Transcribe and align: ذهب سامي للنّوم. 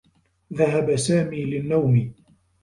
ذهب 0.53 0.95
سامي 0.95 1.45
للنّوم. 1.45 2.13